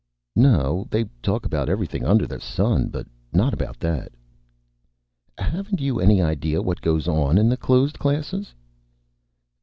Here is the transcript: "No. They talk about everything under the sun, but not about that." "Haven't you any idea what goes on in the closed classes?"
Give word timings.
"No. 0.35 0.87
They 0.89 1.03
talk 1.21 1.45
about 1.45 1.69
everything 1.69 2.03
under 2.05 2.25
the 2.25 2.39
sun, 2.41 2.87
but 2.87 3.05
not 3.33 3.53
about 3.53 3.79
that." 3.81 4.11
"Haven't 5.37 5.79
you 5.79 5.99
any 5.99 6.19
idea 6.19 6.59
what 6.63 6.81
goes 6.81 7.07
on 7.07 7.37
in 7.37 7.49
the 7.49 7.55
closed 7.55 7.99
classes?" 7.99 8.55